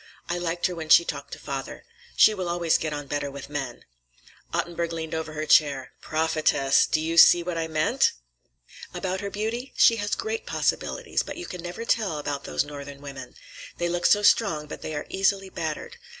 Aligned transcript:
I 0.29 0.39
liked 0.39 0.65
her 0.65 0.73
when 0.73 0.89
she 0.89 1.05
talked 1.05 1.31
to 1.33 1.37
father. 1.39 1.85
She 2.15 2.33
will 2.33 2.49
always 2.49 2.79
get 2.79 2.91
on 2.91 3.05
better 3.05 3.29
with 3.29 3.51
men." 3.51 3.85
Ottenburg 4.51 4.91
leaned 4.91 5.13
over 5.13 5.33
her 5.33 5.45
chair. 5.45 5.91
"Prophetess! 6.01 6.87
Do 6.87 6.99
you 6.99 7.17
see 7.19 7.43
what 7.43 7.55
I 7.55 7.67
meant?" 7.67 8.13
"About 8.95 9.21
her 9.21 9.29
beauty? 9.29 9.75
She 9.77 9.97
has 9.97 10.15
great 10.15 10.47
possibilities, 10.47 11.21
but 11.21 11.37
you 11.37 11.45
can 11.45 11.61
never 11.61 11.85
tell 11.85 12.17
about 12.17 12.45
those 12.45 12.65
Northern 12.65 12.99
women. 12.99 13.35
They 13.77 13.89
look 13.89 14.07
so 14.07 14.23
strong, 14.23 14.65
but 14.65 14.81
they 14.81 14.95
are 14.95 15.05
easily 15.07 15.49
battered. 15.51 15.97